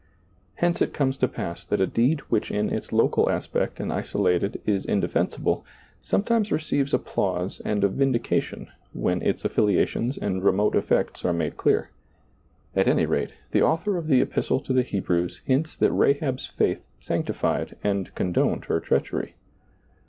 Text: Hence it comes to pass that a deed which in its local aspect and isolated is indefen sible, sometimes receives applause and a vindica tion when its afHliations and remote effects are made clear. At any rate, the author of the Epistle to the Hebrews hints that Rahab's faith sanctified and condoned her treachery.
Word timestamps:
Hence 0.55 0.81
it 0.81 0.95
comes 0.95 1.15
to 1.17 1.27
pass 1.27 1.63
that 1.67 1.79
a 1.79 1.85
deed 1.85 2.21
which 2.21 2.49
in 2.49 2.71
its 2.71 2.91
local 2.91 3.29
aspect 3.29 3.79
and 3.79 3.93
isolated 3.93 4.59
is 4.65 4.83
indefen 4.87 5.29
sible, 5.29 5.61
sometimes 6.01 6.51
receives 6.51 6.91
applause 6.91 7.61
and 7.63 7.83
a 7.83 7.87
vindica 7.87 8.41
tion 8.41 8.71
when 8.93 9.21
its 9.21 9.43
afHliations 9.43 10.17
and 10.19 10.43
remote 10.43 10.75
effects 10.75 11.23
are 11.23 11.33
made 11.33 11.55
clear. 11.55 11.91
At 12.75 12.87
any 12.87 13.05
rate, 13.05 13.33
the 13.51 13.61
author 13.61 13.95
of 13.95 14.07
the 14.07 14.21
Epistle 14.21 14.59
to 14.61 14.73
the 14.73 14.81
Hebrews 14.81 15.43
hints 15.45 15.77
that 15.77 15.91
Rahab's 15.91 16.47
faith 16.47 16.81
sanctified 16.99 17.77
and 17.83 18.11
condoned 18.15 18.65
her 18.65 18.79
treachery. 18.79 19.35